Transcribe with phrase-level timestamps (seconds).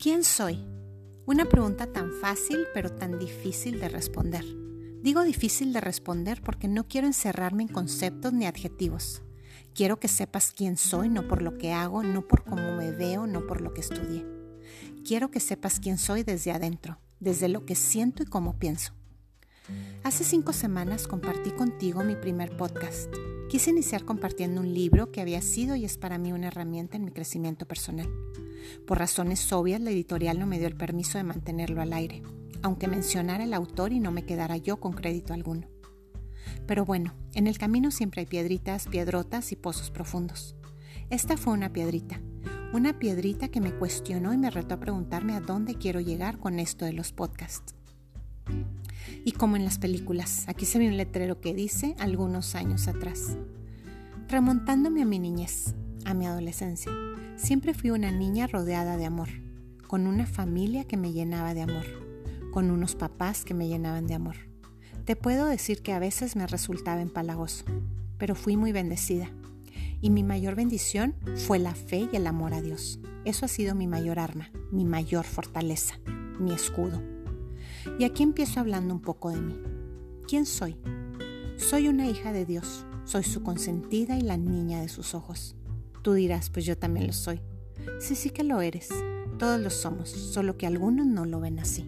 [0.00, 0.58] ¿Quién soy?
[1.26, 4.42] Una pregunta tan fácil pero tan difícil de responder.
[5.02, 9.20] Digo difícil de responder porque no quiero encerrarme en conceptos ni adjetivos.
[9.74, 13.26] Quiero que sepas quién soy, no por lo que hago, no por cómo me veo,
[13.26, 14.24] no por lo que estudié.
[15.06, 18.94] Quiero que sepas quién soy desde adentro, desde lo que siento y cómo pienso.
[20.02, 23.14] Hace cinco semanas compartí contigo mi primer podcast.
[23.50, 27.04] Quise iniciar compartiendo un libro que había sido y es para mí una herramienta en
[27.04, 28.08] mi crecimiento personal.
[28.86, 32.22] Por razones obvias, la editorial no me dio el permiso de mantenerlo al aire,
[32.62, 35.68] aunque mencionara el autor y no me quedara yo con crédito alguno.
[36.68, 40.54] Pero bueno, en el camino siempre hay piedritas, piedrotas y pozos profundos.
[41.10, 42.20] Esta fue una piedrita,
[42.72, 46.60] una piedrita que me cuestionó y me retó a preguntarme a dónde quiero llegar con
[46.60, 47.74] esto de los podcasts.
[49.24, 53.36] Y como en las películas, aquí se ve un letrero que dice algunos años atrás.
[54.28, 56.92] Remontándome a mi niñez, a mi adolescencia,
[57.36, 59.28] siempre fui una niña rodeada de amor,
[59.86, 61.84] con una familia que me llenaba de amor,
[62.52, 64.36] con unos papás que me llenaban de amor.
[65.04, 67.64] Te puedo decir que a veces me resultaba empalagoso,
[68.18, 69.30] pero fui muy bendecida.
[70.00, 73.00] Y mi mayor bendición fue la fe y el amor a Dios.
[73.24, 75.98] Eso ha sido mi mayor arma, mi mayor fortaleza,
[76.38, 77.02] mi escudo.
[77.98, 79.60] Y aquí empiezo hablando un poco de mí.
[80.26, 80.76] ¿Quién soy?
[81.56, 85.56] Soy una hija de Dios, soy su consentida y la niña de sus ojos.
[86.02, 87.40] Tú dirás, pues yo también lo soy.
[87.98, 88.88] Sí, sí que lo eres.
[89.38, 91.86] Todos lo somos, solo que algunos no lo ven así.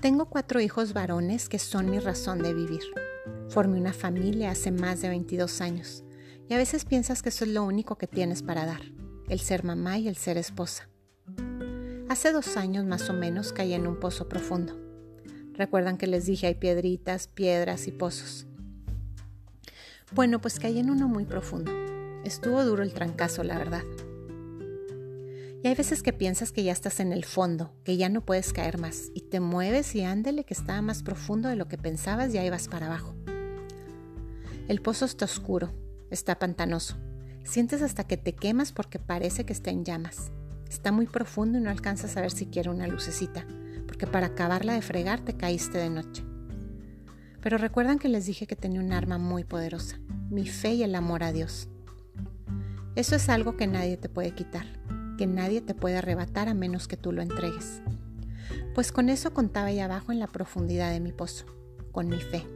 [0.00, 2.82] Tengo cuatro hijos varones que son mi razón de vivir.
[3.54, 6.02] Formé una familia hace más de 22 años
[6.48, 8.80] y a veces piensas que eso es lo único que tienes para dar,
[9.28, 10.88] el ser mamá y el ser esposa.
[12.08, 14.76] Hace dos años más o menos caí en un pozo profundo.
[15.52, 18.48] Recuerdan que les dije hay piedritas, piedras y pozos.
[20.12, 21.70] Bueno, pues caí en uno muy profundo.
[22.24, 23.84] Estuvo duro el trancazo, la verdad.
[25.62, 28.52] Y hay veces que piensas que ya estás en el fondo, que ya no puedes
[28.52, 32.34] caer más, y te mueves y ándele que estaba más profundo de lo que pensabas
[32.34, 33.14] y ahí vas para abajo.
[34.66, 35.74] El pozo está oscuro,
[36.10, 36.96] está pantanoso.
[37.42, 40.32] Sientes hasta que te quemas porque parece que está en llamas.
[40.70, 43.46] Está muy profundo y no alcanzas a ver siquiera una lucecita,
[43.86, 46.24] porque para acabarla de fregar te caíste de noche.
[47.42, 49.98] Pero recuerdan que les dije que tenía un arma muy poderosa,
[50.30, 51.68] mi fe y el amor a Dios.
[52.96, 54.64] Eso es algo que nadie te puede quitar,
[55.18, 57.82] que nadie te puede arrebatar a menos que tú lo entregues.
[58.74, 61.44] Pues con eso contaba ahí abajo en la profundidad de mi pozo,
[61.92, 62.46] con mi fe.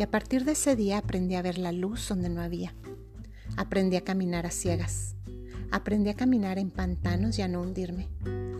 [0.00, 2.74] Y a partir de ese día aprendí a ver la luz donde no había.
[3.58, 5.14] Aprendí a caminar a ciegas.
[5.70, 8.08] Aprendí a caminar en pantanos y a no hundirme.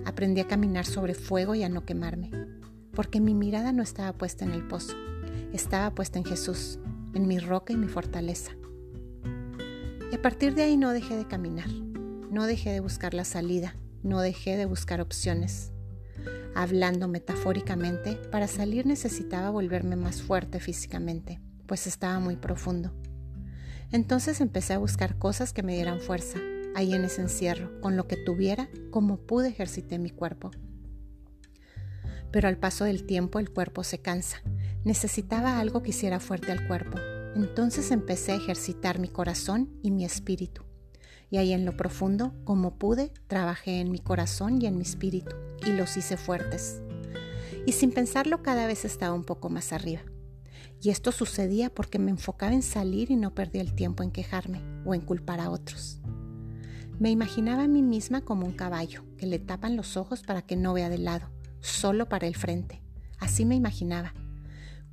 [0.04, 2.30] Aprendí a caminar sobre fuego y a no quemarme.
[2.92, 4.94] Porque mi mirada no estaba puesta en el pozo,
[5.54, 6.78] estaba puesta en Jesús,
[7.14, 8.52] en mi roca y mi fortaleza.
[10.12, 13.76] Y a partir de ahí no dejé de caminar, no dejé de buscar la salida,
[14.02, 15.69] no dejé de buscar opciones.
[16.54, 22.92] Hablando metafóricamente, para salir necesitaba volverme más fuerte físicamente, pues estaba muy profundo.
[23.92, 26.38] Entonces empecé a buscar cosas que me dieran fuerza,
[26.74, 30.50] ahí en ese encierro, con lo que tuviera, como pude ejercité mi cuerpo.
[32.30, 34.42] Pero al paso del tiempo el cuerpo se cansa.
[34.84, 36.98] Necesitaba algo que hiciera fuerte al cuerpo.
[37.34, 40.69] Entonces empecé a ejercitar mi corazón y mi espíritu
[41.30, 45.36] y ahí en lo profundo, como pude, trabajé en mi corazón y en mi espíritu
[45.64, 46.82] y los hice fuertes.
[47.66, 50.02] Y sin pensarlo cada vez estaba un poco más arriba.
[50.82, 54.60] Y esto sucedía porque me enfocaba en salir y no perdía el tiempo en quejarme
[54.84, 56.00] o en culpar a otros.
[56.98, 60.56] Me imaginaba a mí misma como un caballo que le tapan los ojos para que
[60.56, 61.30] no vea de lado,
[61.60, 62.82] solo para el frente.
[63.18, 64.14] Así me imaginaba,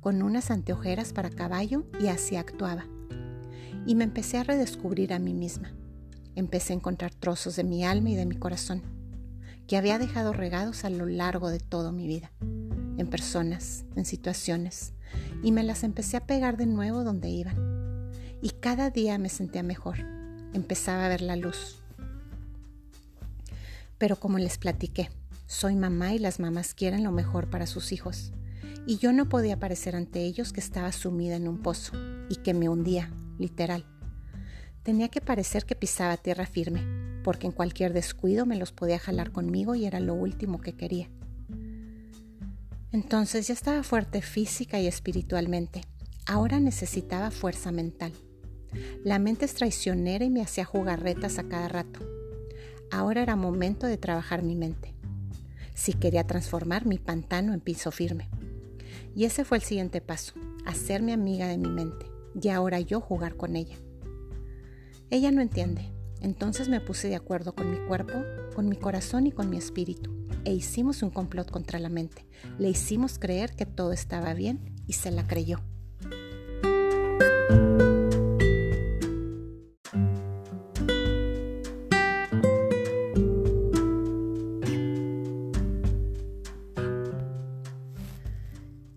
[0.00, 2.86] con unas anteojeras para caballo y así actuaba.
[3.86, 5.72] Y me empecé a redescubrir a mí misma
[6.38, 8.82] empecé a encontrar trozos de mi alma y de mi corazón
[9.68, 14.94] que había dejado regados a lo largo de toda mi vida, en personas, en situaciones,
[15.42, 18.10] y me las empecé a pegar de nuevo donde iban.
[18.40, 19.98] Y cada día me sentía mejor,
[20.54, 21.82] empezaba a ver la luz.
[23.98, 25.10] Pero como les platiqué,
[25.46, 28.32] soy mamá y las mamás quieren lo mejor para sus hijos.
[28.86, 31.92] Y yo no podía parecer ante ellos que estaba sumida en un pozo
[32.30, 33.84] y que me hundía, literal.
[34.82, 36.82] Tenía que parecer que pisaba tierra firme,
[37.22, 41.08] porque en cualquier descuido me los podía jalar conmigo y era lo último que quería.
[42.90, 45.82] Entonces ya estaba fuerte física y espiritualmente.
[46.26, 48.12] Ahora necesitaba fuerza mental.
[49.04, 52.00] La mente es traicionera y me hacía jugarretas a cada rato.
[52.90, 54.94] Ahora era momento de trabajar mi mente.
[55.74, 58.28] Si quería transformar mi pantano en piso firme.
[59.14, 60.34] Y ese fue el siguiente paso,
[60.64, 62.06] hacerme amiga de mi mente
[62.40, 63.76] y ahora yo jugar con ella.
[65.10, 65.90] Ella no entiende,
[66.20, 68.22] entonces me puse de acuerdo con mi cuerpo,
[68.54, 72.26] con mi corazón y con mi espíritu e hicimos un complot contra la mente.
[72.58, 75.60] Le hicimos creer que todo estaba bien y se la creyó.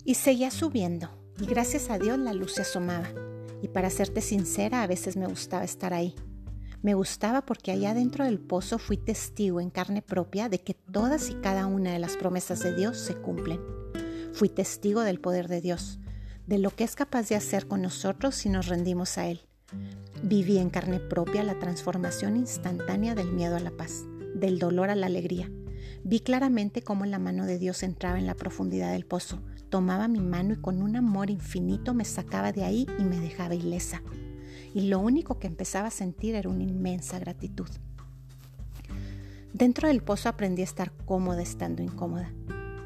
[0.04, 1.10] Y seguía subiendo,
[1.40, 3.08] y gracias a Dios la luz se asomaba.
[3.62, 6.16] Y para serte sincera, a veces me gustaba estar ahí.
[6.81, 11.30] Me gustaba porque allá dentro del pozo fui testigo en carne propia de que todas
[11.30, 13.60] y cada una de las promesas de Dios se cumplen.
[14.34, 16.00] Fui testigo del poder de Dios,
[16.48, 19.42] de lo que es capaz de hacer con nosotros si nos rendimos a Él.
[20.24, 24.96] Viví en carne propia la transformación instantánea del miedo a la paz, del dolor a
[24.96, 25.52] la alegría,
[26.04, 29.40] Vi claramente cómo la mano de Dios entraba en la profundidad del pozo,
[29.71, 33.56] tomaba mi mano y con un amor infinito me sacaba de ahí y me dejaba
[33.56, 34.03] ilesa.
[34.75, 37.68] Y lo único que empezaba a sentir era una inmensa gratitud.
[39.53, 42.31] Dentro del pozo aprendí a estar cómoda estando incómoda.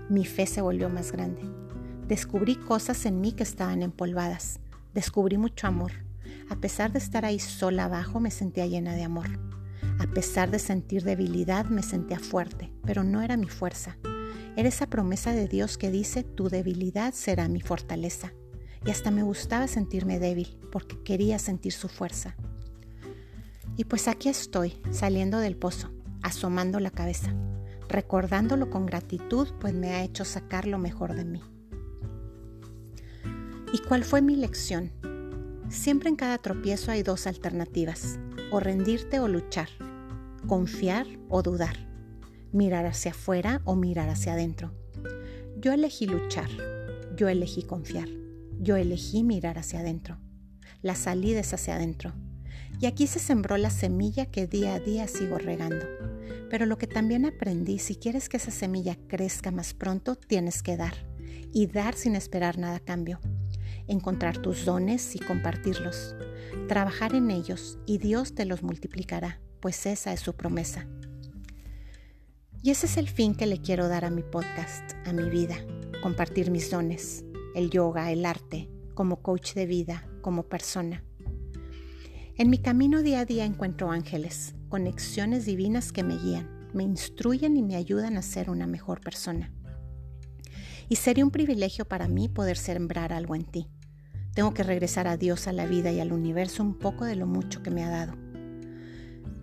[0.09, 1.41] Mi fe se volvió más grande.
[2.07, 4.59] Descubrí cosas en mí que estaban empolvadas.
[4.93, 5.91] Descubrí mucho amor.
[6.49, 9.27] A pesar de estar ahí sola abajo, me sentía llena de amor.
[9.99, 13.97] A pesar de sentir debilidad, me sentía fuerte, pero no era mi fuerza.
[14.57, 18.33] Era esa promesa de Dios que dice, tu debilidad será mi fortaleza.
[18.85, 22.35] Y hasta me gustaba sentirme débil, porque quería sentir su fuerza.
[23.75, 25.91] Y pues aquí estoy, saliendo del pozo,
[26.21, 27.35] asomando la cabeza,
[27.89, 31.41] recordándolo con gratitud, pues me ha hecho sacar lo mejor de mí.
[33.73, 34.91] ¿Y cuál fue mi lección?
[35.67, 38.19] Siempre en cada tropiezo hay dos alternativas,
[38.51, 39.67] o rendirte o luchar,
[40.47, 41.75] confiar o dudar,
[42.55, 44.71] mirar hacia afuera o mirar hacia adentro.
[45.57, 46.49] Yo elegí luchar,
[47.15, 48.07] yo elegí confiar,
[48.59, 50.17] yo elegí mirar hacia adentro.
[50.81, 52.13] La salida es hacia adentro.
[52.79, 55.85] Y aquí se sembró la semilla que día a día sigo regando.
[56.49, 60.77] Pero lo que también aprendí, si quieres que esa semilla crezca más pronto, tienes que
[60.77, 60.93] dar.
[61.53, 63.19] Y dar sin esperar nada a cambio
[63.87, 66.15] encontrar tus dones y compartirlos,
[66.67, 70.87] trabajar en ellos y Dios te los multiplicará, pues esa es su promesa.
[72.65, 75.56] Y ese es el fin que le quiero dar a mi podcast, a mi vida,
[76.01, 77.23] compartir mis dones,
[77.53, 81.03] el yoga, el arte, como coach de vida, como persona.
[82.38, 87.56] En mi camino día a día encuentro ángeles, conexiones divinas que me guían, me instruyen
[87.56, 89.53] y me ayudan a ser una mejor persona.
[90.89, 93.67] Y sería un privilegio para mí poder sembrar algo en ti.
[94.33, 97.27] Tengo que regresar a Dios, a la vida y al universo un poco de lo
[97.27, 98.25] mucho que me ha dado.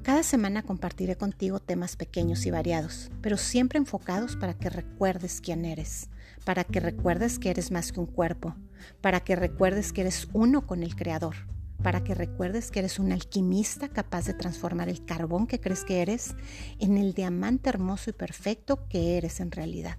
[0.02, 5.64] Cada semana compartiré contigo temas pequeños y variados, pero siempre enfocados para que recuerdes quién
[5.64, 6.08] eres,
[6.44, 8.56] para que recuerdes que eres más que un cuerpo,
[9.00, 11.37] para que recuerdes que eres uno con el Creador,
[11.84, 16.02] para que recuerdes que eres un alquimista capaz de transformar el carbón que crees que
[16.02, 16.34] eres
[16.81, 19.98] en el diamante hermoso y perfecto que eres en realidad.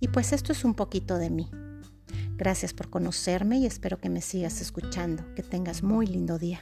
[0.00, 1.50] Y pues esto es un poquito de mí.
[2.36, 5.34] Gracias por conocerme y espero que me sigas escuchando.
[5.34, 6.60] Que tengas muy lindo día.